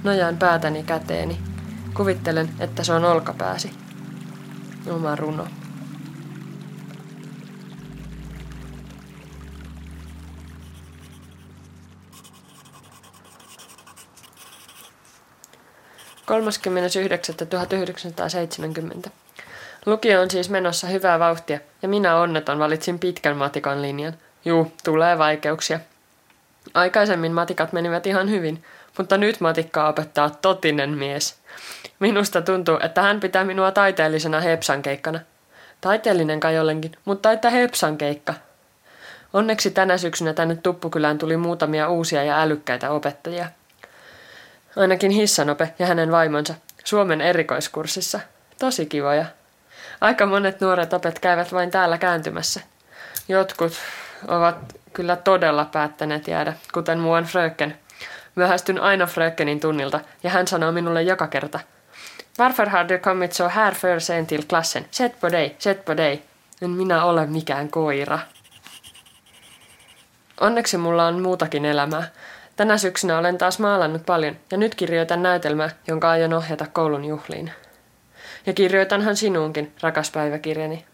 [0.04, 1.38] Nojaan päätäni käteeni.
[1.94, 3.72] Kuvittelen, että se on olkapääsi.
[4.90, 5.48] Oma runo.
[16.32, 19.10] 39.1970.
[19.86, 24.14] Lukio on siis menossa hyvää vauhtia, ja minä onneton valitsin pitkän matikan linjan.
[24.46, 25.80] Juu, tulee vaikeuksia.
[26.74, 28.64] Aikaisemmin matikat menivät ihan hyvin,
[28.98, 31.36] mutta nyt matikkaa opettaa totinen mies.
[32.00, 35.20] Minusta tuntuu, että hän pitää minua taiteellisena hepsankeikkana.
[35.82, 38.34] Taiteellinen kai ollenkin, mutta että hepsankeikka.
[39.34, 43.48] Onneksi tänä syksynä tänne Tuppukylään tuli muutamia uusia ja älykkäitä opettajia.
[44.78, 48.20] Ainakin Hissanope ja hänen vaimonsa Suomen erikoiskurssissa.
[48.60, 49.26] Tosi kivoja.
[50.02, 52.62] Aika monet nuoret opet käyvät vain täällä kääntymässä.
[53.28, 53.74] Jotkut
[54.28, 54.58] ovat
[54.94, 57.78] kyllä todella päättäneet jäädä, kuten muuan Fröken.
[58.36, 61.60] Myöhästyn aina Frökenin tunnilta ja hän sanoo minulle joka kerta.
[62.38, 64.86] Varför har du kommit så här för sen till klassen?
[64.92, 66.22] Sätt på dig, sätt på dig.
[66.62, 68.20] En minä ole mikään koira.
[70.42, 72.04] Onneksi mulla on muutakin elämää.
[72.58, 77.52] Tänä syksynä olen taas maalannut paljon ja nyt kirjoitan näytelmää, jonka aion ohjata koulun juhliin.
[78.46, 80.86] Ja kirjoitanhan sinuunkin, rakas päiväkirjani.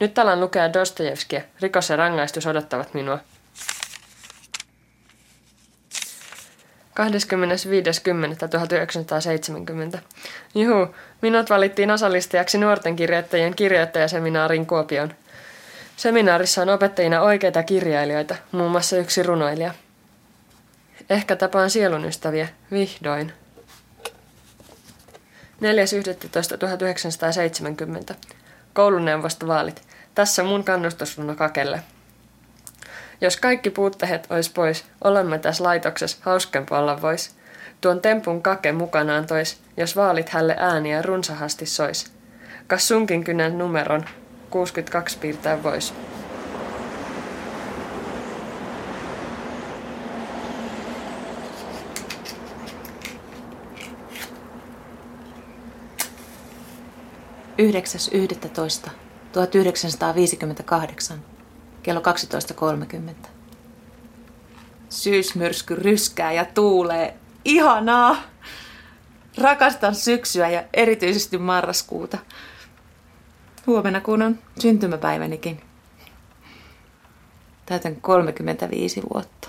[0.00, 1.42] Nyt alan lukea Dostojevskia.
[1.60, 3.18] Rikos ja rangaistus odottavat minua.
[9.94, 9.98] 25.10.1970.
[10.54, 15.14] Juhu, minut valittiin osallistajaksi nuorten kirjoittajien kirjoittajaseminaarin Kuopion.
[15.96, 19.74] Seminaarissa on opettajina oikeita kirjailijoita, muun muassa yksi runoilija.
[21.10, 22.04] Ehkä tapaan sielun
[22.70, 23.32] vihdoin.
[28.10, 28.14] 4.11.1970.
[28.72, 29.82] Kouluneuvostovaalit.
[30.14, 31.82] Tässä mun kannustusruno kakelle.
[33.20, 37.34] Jos kaikki puuttehet ois pois, olemme tässä laitoksessa hauskempi olla vois.
[37.80, 42.12] Tuon tempun kake mukanaan tois, jos vaalit hälle ääniä runsahasti sois.
[42.66, 44.04] Kas sunkin kynän numeron
[44.50, 45.94] 62 piirtää vois.
[57.58, 58.90] Yhdeksäs 11.
[59.32, 61.24] 1958
[61.82, 62.00] kello
[63.22, 63.28] 12.30.
[64.88, 67.16] Syysmyrsky ryskää ja tuulee.
[67.44, 68.16] Ihanaa!
[69.38, 72.18] Rakastan syksyä ja erityisesti marraskuuta.
[73.66, 75.60] Huomenna kun on syntymäpäivänikin.
[77.66, 79.48] Täytän 35 vuotta.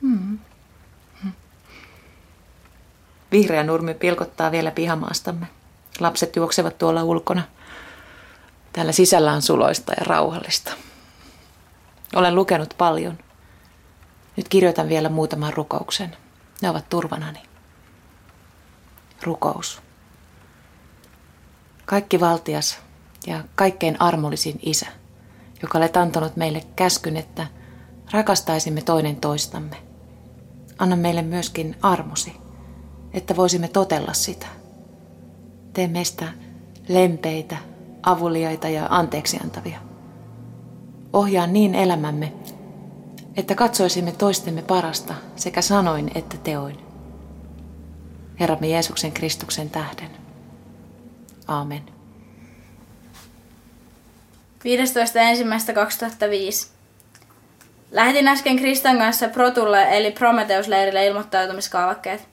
[0.00, 0.38] Hmm.
[3.32, 5.46] Vihreä nurmi pilkottaa vielä pihamaastamme.
[6.00, 7.42] Lapset juoksevat tuolla ulkona.
[8.72, 10.72] Täällä sisällä on suloista ja rauhallista.
[12.14, 13.18] Olen lukenut paljon.
[14.36, 16.16] Nyt kirjoitan vielä muutaman rukouksen.
[16.62, 17.38] Ne ovat turvanani.
[19.22, 19.82] Rukous.
[21.86, 22.78] Kaikki valtias
[23.26, 24.86] ja kaikkein armollisin isä,
[25.62, 27.46] joka olet antanut meille käskyn, että
[28.12, 29.76] rakastaisimme toinen toistamme.
[30.78, 32.36] Anna meille myöskin armosi,
[33.12, 34.46] että voisimme totella sitä.
[35.72, 36.28] Tee meistä
[36.88, 37.56] lempeitä,
[38.02, 39.92] avuliaita ja anteeksiantavia
[41.12, 42.32] ohjaa niin elämämme,
[43.36, 46.78] että katsoisimme toistemme parasta sekä sanoin että teoin.
[48.40, 50.10] Herramme Jeesuksen Kristuksen tähden.
[51.48, 51.82] Aamen.
[54.64, 56.68] 15.1.2005.
[57.90, 62.31] Lähetin äsken Kristan kanssa Protulle eli Prometheus-leirille ilmoittautumiskaavakkeet.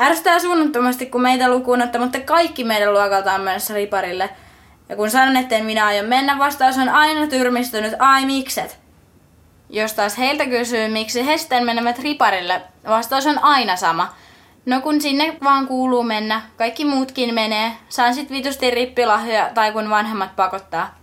[0.00, 4.30] Ärsyttää suunnattomasti, kun meitä lukuun ottamatta kaikki meidän luokalta on menossa riparille–
[4.90, 8.78] ja kun sanon, että minä aion mennä, vastaus on aina tyrmistynyt, ai mikset.
[9.68, 14.14] Jos taas heiltä kysyy, miksi he sitten menevät riparille, vastaus on aina sama.
[14.66, 19.90] No kun sinne vaan kuuluu mennä, kaikki muutkin menee, saan sit vitusti rippilahjoja tai kun
[19.90, 20.94] vanhemmat pakottaa.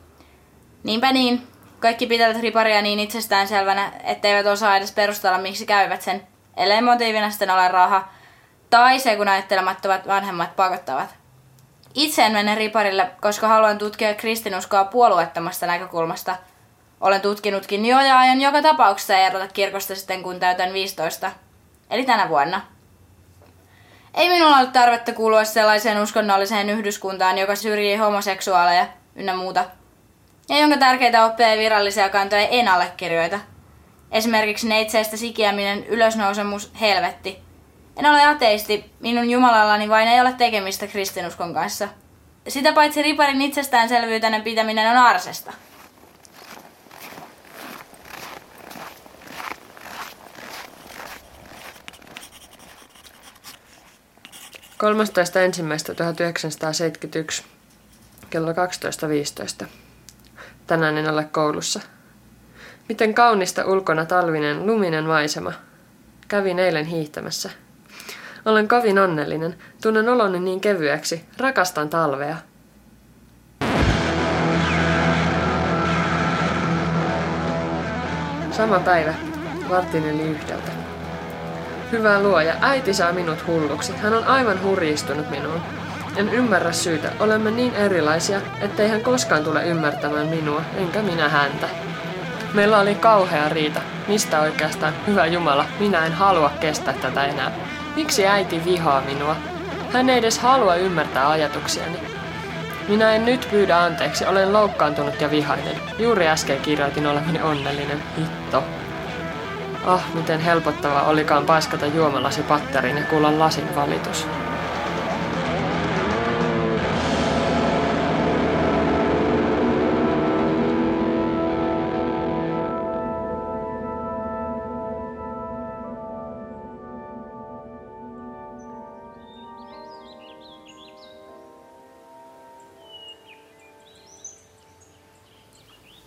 [0.84, 1.48] Niinpä niin,
[1.80, 7.50] kaikki pitävät riparia niin itsestäänselvänä, etteivät osaa edes perustella miksi käyvät sen, ellei motiivina sitten
[7.50, 8.08] ole raha,
[8.70, 11.16] tai se kun ajattelemattomat vanhemmat pakottavat.
[11.94, 16.36] Itse en mene riparille, koska haluan tutkia kristinuskoa puolueettomasta näkökulmasta.
[17.02, 21.32] Olen tutkinutkin jo ja aion joka tapauksessa erota kirkosta sitten kun täytän 15.
[21.90, 22.62] Eli tänä vuonna.
[24.14, 29.66] Ei minulla ole tarvetta kuulua sellaiseen uskonnolliseen yhdyskuntaan, joka syrjii homoseksuaaleja ynnä muuta.
[30.50, 33.40] Ja jonka tärkeitä oppeja ja virallisia kantoja en allekirjoita.
[34.12, 37.40] Esimerkiksi neitseistä sikiäminen, ylösnousemus, helvetti–
[37.98, 41.88] en ole ateisti, minun Jumalallani vain ei ole tekemistä kristinuskon kanssa.
[42.48, 45.54] Sitä paitsi riparin itsestäänselvyytenä pitäminen on arsesta.
[55.46, 57.44] Ensimmäistä 1971
[58.30, 59.66] kello 12.15.
[60.68, 61.80] Tänään en ole koulussa.
[62.90, 65.54] Miten kaunista ulkona talvinen luminen maisema.
[66.28, 67.50] Kävin eilen hiihtämässä.
[68.48, 69.56] Olen kovin onnellinen.
[69.82, 71.26] Tunnen oloni niin kevyeksi.
[71.38, 72.38] Rakastan talvea.
[78.52, 79.14] Sama päivä,
[79.70, 80.72] vartin yli yhdeltä.
[81.92, 83.94] Hyvä luoja, äiti saa minut hulluksi.
[83.94, 85.62] Hän on aivan hurjistunut minuun.
[86.16, 87.12] En ymmärrä syytä.
[87.20, 91.70] Olemme niin erilaisia, ettei hän koskaan tule ymmärtämään minua, enkä minä häntä.
[92.54, 93.82] Meillä oli kauhea riita.
[94.08, 94.94] Mistä oikeastaan?
[95.08, 97.67] Hyvä Jumala, minä en halua kestää tätä enää.
[97.98, 99.36] Miksi äiti vihaa minua?
[99.94, 101.98] Hän ei edes halua ymmärtää ajatuksiani.
[102.88, 105.76] Minä en nyt pyydä anteeksi, olen loukkaantunut ja vihainen.
[106.00, 108.04] Juuri äsken kirjoitin olevani onnellinen.
[108.18, 108.64] Hitto.
[109.86, 114.28] Ah, miten helpottavaa olikaan paiskata juomalasi patterin ja kuulla lasin valitus.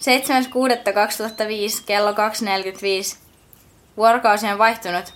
[0.01, 2.17] 7.6.2005 kello 2.45.
[3.97, 5.15] Vuorokausi on vaihtunut.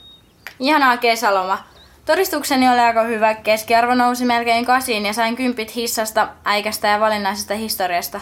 [0.59, 1.65] Ihanaa kesäloma.
[2.05, 3.35] Todistukseni oli aika hyvä.
[3.35, 8.21] Keskiarvo nousi melkein kasiin ja sain kympit hissasta, äikästä ja valinnaisesta historiasta.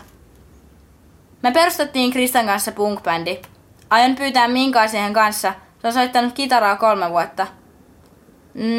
[1.42, 3.42] Me perustettiin Kristan kanssa punkbändi.
[3.90, 5.54] Aion pyytää Minkaa siihen kanssa.
[5.78, 7.46] Se on soittanut kitaraa kolme vuotta.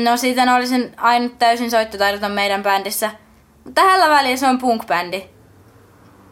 [0.03, 3.11] No sitten olisin ainut täysin soittotaidoton meidän bändissä.
[3.75, 5.32] Tällä väliin se on punkbändi.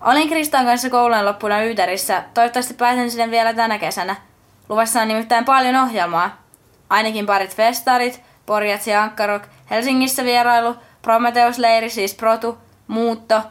[0.01, 2.23] Olin Kristan kanssa koulun loppuna Yyterissä.
[2.33, 4.15] Toivottavasti pääsen sinne vielä tänä kesänä.
[4.69, 6.41] Luvassa on nimittäin paljon ohjelmaa.
[6.89, 13.41] Ainakin parit festarit, Porjats ja Ankkarok, Helsingissä vierailu, Prometeus-leiri, siis Protu, muutto.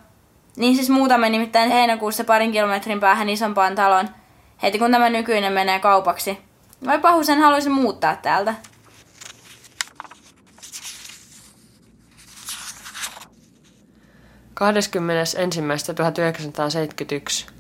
[0.56, 4.08] Niin siis muutamme nimittäin heinäkuussa parin kilometrin päähän isompaan talon,
[4.62, 6.38] heti kun tämä nykyinen menee kaupaksi.
[6.86, 8.54] Vai pahusen haluaisi muuttaa täältä.
[14.60, 17.50] .1971.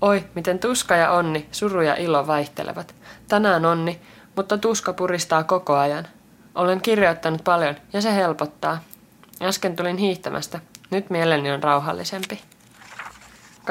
[0.00, 2.94] Oi, miten tuska ja onni, suru ja ilo vaihtelevat.
[3.28, 4.00] Tänään onni,
[4.36, 6.06] mutta tuska puristaa koko ajan.
[6.54, 8.84] Olen kirjoittanut paljon ja se helpottaa.
[9.42, 10.60] Äsken tulin hiihtämästä.
[10.90, 12.40] Nyt mieleni on rauhallisempi.
[13.60, 13.64] 24.1.1971.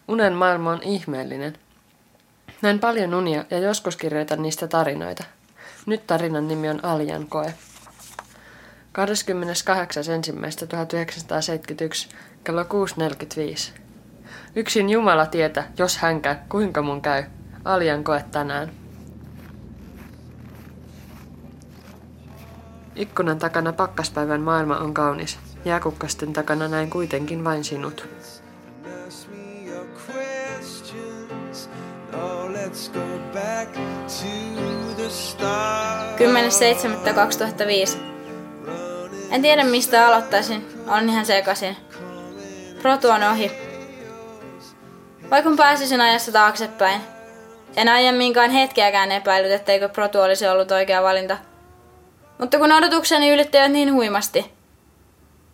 [0.07, 1.57] Unen maailma on ihmeellinen.
[2.61, 5.23] Näin paljon unia ja joskus kirjoitan niistä tarinoita.
[5.85, 7.45] Nyt tarinan nimi on Aljan koe.
[7.45, 7.53] 28.1.1971
[12.43, 12.67] kello 6.45.
[14.55, 17.23] Yksin Jumala tietä, jos hänkä, kuinka mun käy.
[17.65, 18.71] Aljan koe tänään.
[22.95, 25.39] Ikkunan takana pakkaspäivän maailma on kaunis.
[25.65, 28.07] Jääkukkasten takana näin kuitenkin vain sinut.
[36.17, 37.97] 10.7.2005.
[39.31, 41.77] En tiedä mistä aloittaisin, on ihan sekasin.
[42.81, 43.66] Protu on ohi.
[45.31, 47.01] Vaikka pääsisin ajassa taaksepäin.
[47.75, 51.37] En aiemminkaan hetkeäkään epäillyt, etteikö Protu olisi ollut oikea valinta.
[52.37, 54.51] Mutta kun odotukseni ylittivät niin huimasti.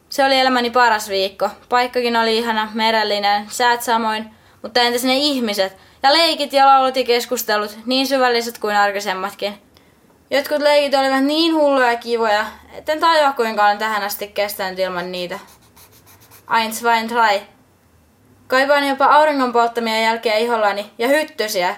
[0.10, 1.50] Se oli elämäni paras viikko.
[1.70, 7.04] Paikkakin oli ihana, merellinen, säät samoin, mutta entäs ne ihmiset, ja leikit ja laulut ja
[7.04, 9.54] keskustelut, niin syvälliset kuin arkaisemmatkin.
[10.30, 15.12] Jotkut leikit olivat niin hulluja ja kivoja, etten tajua kuinka olen tähän asti kestänyt ilman
[15.12, 15.40] niitä.
[16.60, 17.53] Eins, vain drei.
[18.54, 21.76] Kaipaan jopa auringon polttamia jälkiä ihollani ja hyttysiä,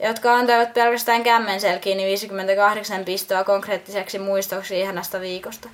[0.00, 5.68] jotka antoivat pelkästään kämmen selkiini 58 pistoa konkreettiseksi muistoksi ihanasta viikosta.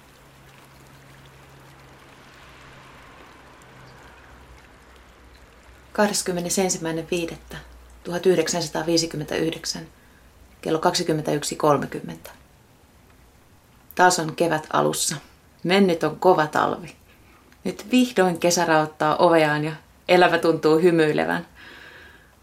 [8.05, 9.83] 1959,
[10.61, 10.81] kello
[12.25, 12.31] 21.30.
[13.95, 15.17] Taas on kevät alussa.
[15.65, 16.97] Mennyt on kova talvi.
[17.65, 18.67] Nyt vihdoin kesä
[19.19, 19.73] oveaan ja
[20.09, 21.47] elävä tuntuu hymyilevän.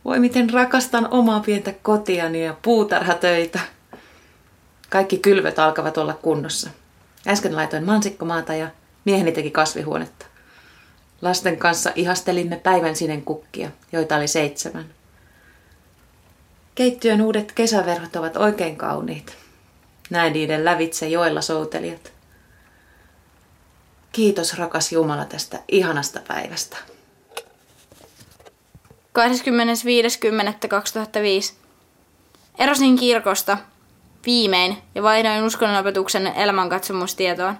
[0.05, 3.59] Voi miten rakastan omaa pientä kotiani ja puutarhatöitä.
[4.89, 6.69] Kaikki kylvöt alkavat olla kunnossa.
[7.27, 8.67] Äsken laitoin mansikkomaata ja
[9.05, 10.25] mieheni teki kasvihuonetta.
[11.21, 14.85] Lasten kanssa ihastelimme päivän sinen kukkia, joita oli seitsemän.
[16.75, 19.37] Keittiön uudet kesäverhot ovat oikein kauniit.
[20.09, 22.13] Näin niiden lävitse joella soutelijat.
[24.11, 26.77] Kiitos rakas Jumala tästä ihanasta päivästä.
[29.15, 31.53] 25.10.2005.
[32.59, 33.57] Erosin kirkosta
[34.25, 37.57] viimein ja vaihdoin uskonnonopetuksen elämänkatsomustietoon.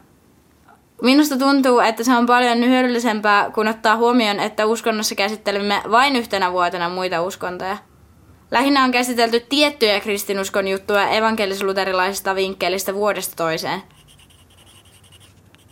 [1.01, 6.51] Minusta tuntuu, että se on paljon hyödyllisempää, kun ottaa huomioon, että uskonnossa käsittelemme vain yhtenä
[6.51, 7.77] vuotena muita uskontoja.
[8.51, 13.83] Lähinnä on käsitelty tiettyjä kristinuskon juttuja evankelis-luterilaisesta vinkkelistä vuodesta toiseen.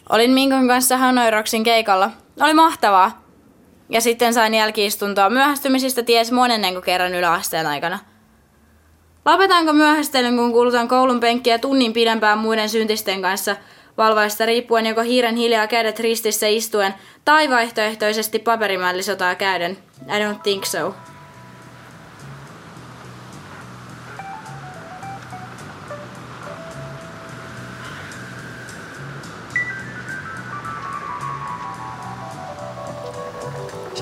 [0.09, 2.11] Olin Minkon kanssa Hanoiroksin keikalla.
[2.41, 3.22] Oli mahtavaa.
[3.93, 7.99] Ja sitten sain jälkiistuntoa myöhästymisistä ties monennen kuin kerran yläasteen aikana.
[9.25, 13.55] Lopetanko myöhästelyn, kun kulutan koulun penkkiä tunnin pidempään muiden syntisten kanssa–
[13.97, 16.93] valvaista riippuen joko hiiren hiljaa kädet ristissä istuen
[17.25, 19.77] tai vaihtoehtoisesti paperimällisotaa käyden.
[20.07, 20.95] I don't think so.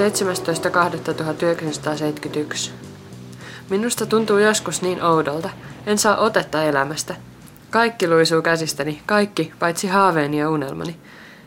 [0.01, 2.69] 17.2.1971.
[3.69, 5.49] Minusta tuntuu joskus niin oudolta.
[5.85, 7.15] En saa otetta elämästä.
[7.69, 10.95] Kaikki luisuu käsistäni, kaikki, paitsi haaveeni ja unelmani.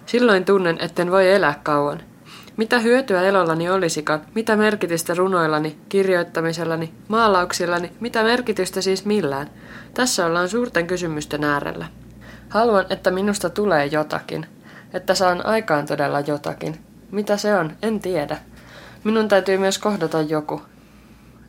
[0.07, 2.01] Silloin tunnen, etten voi elää kauan.
[2.57, 4.21] Mitä hyötyä elollani olisikaan?
[4.35, 7.93] Mitä merkitystä runoillani, kirjoittamisellani, maalauksillani?
[8.01, 9.51] Mitä merkitystä siis millään?
[9.95, 11.87] Tässä ollaan suurten kysymysten äärellä.
[12.49, 14.47] Haluan, että minusta tulee jotakin.
[14.93, 16.94] Että saan aikaan todella jotakin.
[17.15, 17.77] Mitä se on?
[17.83, 18.39] En tiedä.
[19.05, 20.63] Minun täytyy myös kohdata joku.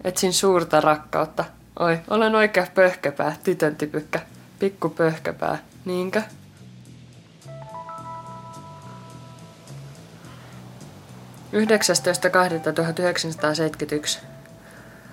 [0.03, 1.45] Etsin suurta rakkautta.
[1.79, 4.19] Oi, olen oikea pöhköpää, tytön typykkä.
[4.59, 6.21] Pikku pöhköpää, niinkö?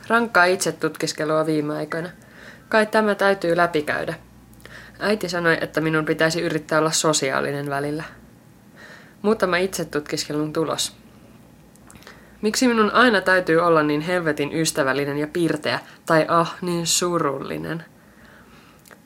[0.08, 2.08] Rankkaa itsetutkiskelua viime aikoina.
[2.68, 4.14] Kai tämä täytyy läpikäydä.
[4.98, 8.04] Äiti sanoi, että minun pitäisi yrittää olla sosiaalinen välillä.
[9.22, 10.96] Muutama itsetutkiskelun tulos.
[12.42, 17.84] Miksi minun aina täytyy olla niin helvetin ystävällinen ja pirteä, tai ah, niin surullinen?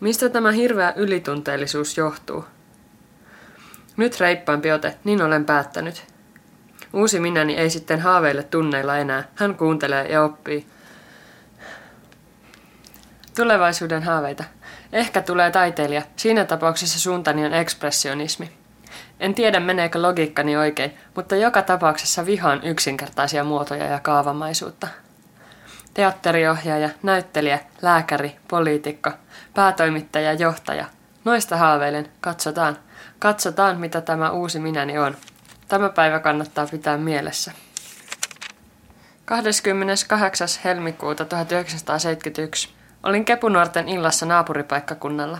[0.00, 2.44] Mistä tämä hirveä ylitunteellisuus johtuu?
[3.96, 6.04] Nyt reippaampi ote, niin olen päättänyt.
[6.92, 9.28] Uusi minäni ei sitten haaveille tunneilla enää.
[9.34, 10.66] Hän kuuntelee ja oppii.
[13.36, 14.44] Tulevaisuuden haaveita.
[14.92, 16.02] Ehkä tulee taiteilija.
[16.16, 18.55] Siinä tapauksessa suuntani on ekspressionismi.
[19.20, 24.88] En tiedä meneekö logiikkani oikein, mutta joka tapauksessa vihaan yksinkertaisia muotoja ja kaavamaisuutta.
[25.94, 29.10] Teatteriohjaaja, näyttelijä, lääkäri, poliitikko,
[29.54, 30.84] päätoimittaja, johtaja.
[31.24, 32.78] Noista haaveilen, katsotaan.
[33.18, 35.16] Katsotaan, mitä tämä uusi minäni on.
[35.68, 37.52] Tämä päivä kannattaa pitää mielessä.
[39.24, 40.48] 28.
[40.64, 42.68] helmikuuta 1971.
[43.02, 45.38] Olin Kepunuorten illassa naapuripaikkakunnalla.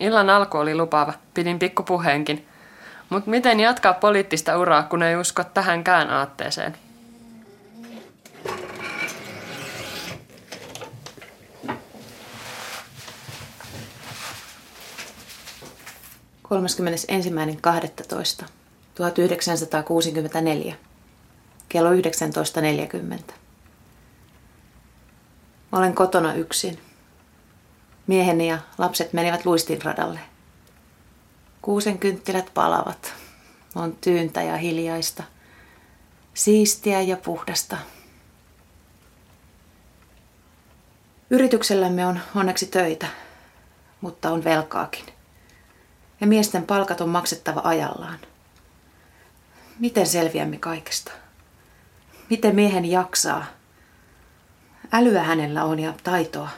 [0.00, 2.47] Illan alku oli lupaava, pidin pikkupuheenkin,
[3.10, 6.76] mutta miten jatkaa poliittista uraa, kun ei usko tähänkään aatteeseen?
[17.08, 17.60] ensimmäinen
[18.94, 20.74] 1964.
[21.68, 23.32] Kello 19.40.
[25.72, 26.78] Olen kotona yksin.
[28.06, 30.20] Mieheni ja lapset menivät luistinradalle.
[31.68, 33.14] Kuusen kynttilät palavat.
[33.74, 35.22] On tyyntä ja hiljaista.
[36.34, 37.76] Siistiä ja puhdasta.
[41.30, 43.06] Yrityksellämme on onneksi töitä,
[44.00, 45.04] mutta on velkaakin.
[46.20, 48.18] Ja miesten palkat on maksettava ajallaan.
[49.78, 51.12] Miten selviämme kaikesta?
[52.30, 53.46] Miten miehen jaksaa?
[54.92, 56.48] Älyä hänellä on ja taitoa.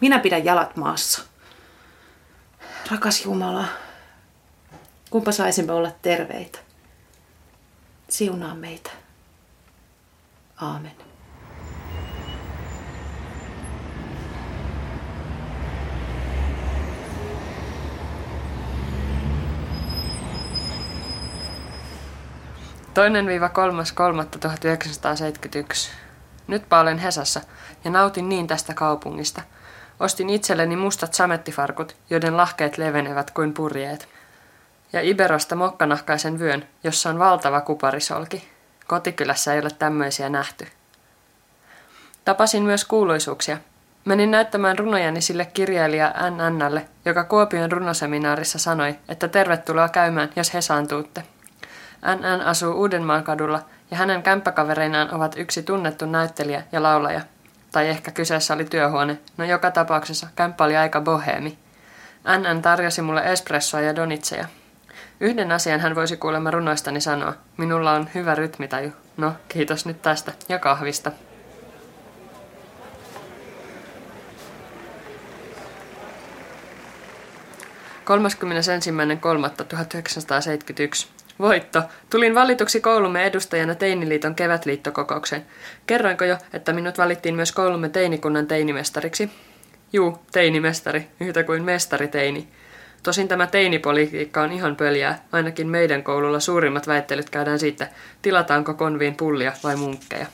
[0.00, 1.29] Minä pidän jalat maassa.
[2.90, 3.64] Rakas Jumala,
[5.10, 6.58] kumpa saisimme olla terveitä.
[8.08, 8.90] Siunaa meitä.
[10.56, 10.92] Aamen.
[22.94, 25.90] Toinen viiva kolmas kolmatta 1971.
[26.46, 27.40] Nyt olen Hesassa
[27.84, 29.42] ja nautin niin tästä kaupungista–
[30.00, 34.08] Ostin itselleni mustat samettifarkut, joiden lahkeet levenevät kuin purjeet.
[34.92, 38.48] Ja Iberosta mokkanahkaisen vyön, jossa on valtava kuparisolki.
[38.86, 40.66] Kotikylässä ei ole tämmöisiä nähty.
[42.24, 43.58] Tapasin myös kuuluisuuksia.
[44.04, 50.60] Menin näyttämään runojani sille kirjailija NNlle, joka Kuopion runoseminaarissa sanoi, että tervetuloa käymään, jos he
[50.60, 51.22] saantuutte.
[52.14, 57.20] NN asuu Uudenmaan kadulla ja hänen kämppäkavereinaan ovat yksi tunnettu näyttelijä ja laulaja,
[57.72, 59.18] tai ehkä kyseessä oli työhuone.
[59.36, 61.58] No joka tapauksessa kämppä oli aika boheemi.
[62.38, 64.46] NN tarjosi mulle espressoa ja donitseja.
[65.20, 67.34] Yhden asian hän voisi kuulemma runoistani sanoa.
[67.56, 68.92] Minulla on hyvä rytmitaju.
[69.16, 70.32] No, kiitos nyt tästä.
[70.48, 71.12] Ja kahvista.
[78.04, 79.20] Kolmaskymmenesensimmäinen
[79.64, 81.08] 1971.
[81.40, 81.82] Voitto.
[82.10, 85.46] Tulin valituksi koulumme edustajana Teiniliiton kevätliittokokoukseen.
[85.86, 89.30] Kerroinko jo, että minut valittiin myös koulumme teinikunnan teinimestariksi?
[89.92, 92.48] Juu, teinimestari, yhtä kuin mestari teini.
[93.02, 97.88] Tosin tämä teinipolitiikka on ihan pöljää, ainakin meidän koululla suurimmat väittelyt käydään siitä,
[98.22, 100.26] tilataanko konviin pullia vai munkkeja.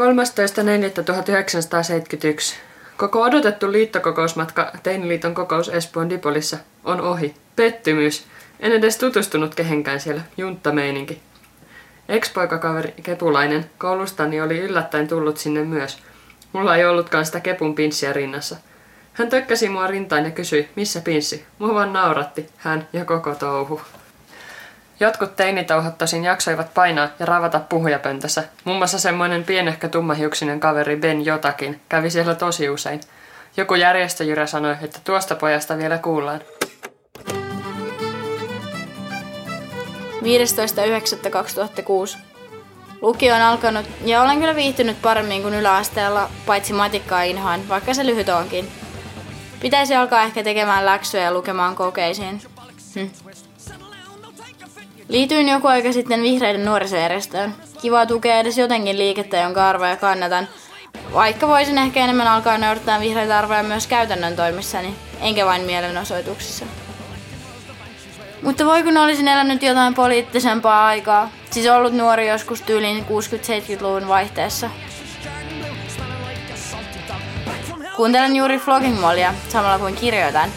[0.00, 2.69] 13.4.1971.
[3.00, 7.34] Koko odotettu liittokokousmatka Teiniliiton kokous Espoon Dipolissa on ohi.
[7.56, 8.24] Pettymys.
[8.60, 10.22] En edes tutustunut kehenkään siellä.
[10.36, 11.20] Junttameininki.
[12.08, 15.98] Ex-poikakaveri Kepulainen koulustani oli yllättäen tullut sinne myös.
[16.52, 18.56] Mulla ei ollutkaan sitä Kepun pinssiä rinnassa.
[19.12, 21.44] Hän tökkäsi mua rintaan ja kysyi, missä pinssi.
[21.58, 23.80] Mua vaan nauratti, hän ja koko touhu.
[25.00, 28.44] Jotkut teinitauhat tosin jaksoivat painaa ja ravata puhujapöntössä.
[28.64, 33.00] Muun muassa semmoinen pienehkö tummahiuksinen kaveri Ben Jotakin kävi siellä tosi usein.
[33.56, 36.40] Joku järjestöjyrä sanoi, että tuosta pojasta vielä kuullaan.
[40.20, 42.18] 15.9.2006.
[43.00, 48.06] Lukio on alkanut ja olen kyllä viihtynyt paremmin kuin yläasteella, paitsi matikkaa inhoan, vaikka se
[48.06, 48.68] lyhyt onkin.
[49.60, 52.42] Pitäisi alkaa ehkä tekemään läksyjä ja lukemaan kokeisiin.
[52.94, 53.06] Hm.
[55.10, 57.54] Liityin joku aika sitten vihreiden nuorisojärjestöön.
[57.82, 60.48] Kiva tukea edes jotenkin liikettä, jonka arvoja kannatan.
[61.14, 66.64] Vaikka voisin ehkä enemmän alkaa noudattaa vihreitä arvoja myös käytännön toimissani, enkä vain mielenosoituksissa.
[68.42, 71.30] Mutta voi kun olisin elänyt jotain poliittisempaa aikaa.
[71.50, 74.70] Siis ollut nuori joskus tyyliin 60-70-luvun vaihteessa.
[77.96, 80.50] Kuuntelen juuri Flogging Mollia samalla kuin kirjoitan.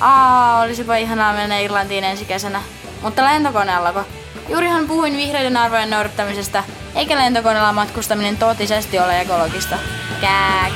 [0.00, 2.62] Aa, olisipa ihanaa mennä Irlantiin ensi kesänä.
[3.02, 4.04] Mutta lentokoneellako?
[4.48, 9.78] Juurihan puhuin vihreiden arvojen noudattamisesta, eikä lentokoneella matkustaminen totisesti ole ekologista.
[10.20, 10.72] Kääk.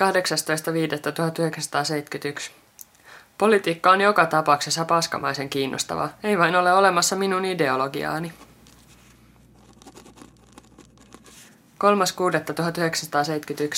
[0.00, 2.69] .1971.
[3.40, 8.32] Politiikka on joka tapauksessa paskamaisen kiinnostavaa, ei vain ole olemassa minun ideologiaani.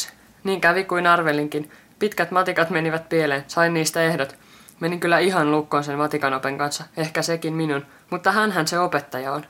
[0.06, 0.12] 3.6.1971.
[0.44, 1.70] Niin kävi kuin arvelinkin.
[1.98, 4.36] Pitkät matikat menivät pieleen, sain niistä ehdot.
[4.80, 9.46] Menin kyllä ihan lukkoon sen matikanopen kanssa, ehkä sekin minun, mutta hänhän se opettaja on.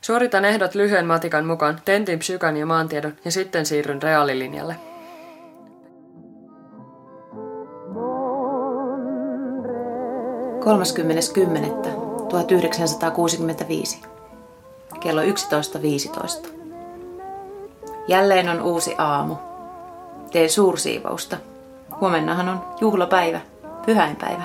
[0.00, 4.89] Suoritan ehdot lyhyen matikan mukaan, tentin psykan ja maantiedon ja sitten siirryn reaalilinjalle.
[10.60, 10.66] 30.10.1965.
[15.00, 15.28] Kello 11.15.
[18.08, 19.36] Jälleen on uusi aamu.
[20.32, 21.36] Teen suursiivousta.
[22.00, 23.40] Huomennahan on juhlapäivä,
[23.86, 24.42] pyhäinpäivä.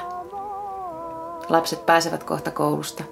[1.50, 3.04] Lapset pääsevät kohta koulusta.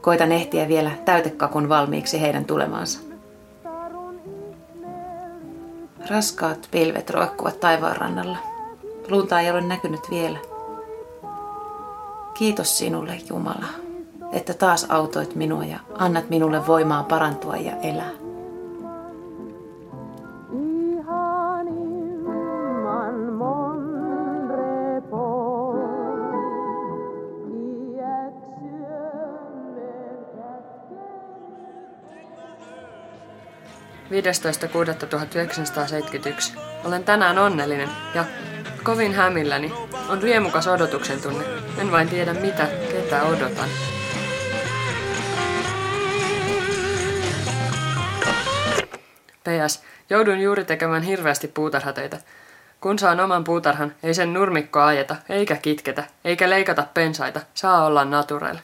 [0.00, 3.00] Koitan ehtiä vielä täytekakun valmiiksi heidän tulemaansa.
[6.10, 8.38] Raskaat pilvet roikkuvat taivaan rannalla.
[9.08, 10.38] Lunta ei ole näkynyt vielä.
[12.38, 13.66] Kiitos sinulle, Jumala,
[14.32, 18.10] että taas autoit minua ja annat minulle voimaa parantua ja elää.
[36.84, 38.24] Olen tänään onnellinen ja
[38.88, 39.72] kovin hämilläni.
[40.08, 41.44] On riemukas odotuksen tunne.
[41.78, 43.68] En vain tiedä mitä, ketä odotan.
[49.44, 49.82] PS.
[50.10, 52.18] Joudun juuri tekemään hirveästi puutarhatöitä.
[52.80, 58.04] Kun saan oman puutarhan, ei sen nurmikkoa ajeta, eikä kitketä, eikä leikata pensaita, saa olla
[58.04, 58.56] naturel.